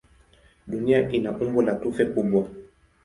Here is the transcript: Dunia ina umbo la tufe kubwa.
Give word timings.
Dunia 0.67 0.99
ina 1.17 1.29
umbo 1.43 1.59
la 1.65 1.73
tufe 1.81 2.03
kubwa. 2.11 2.43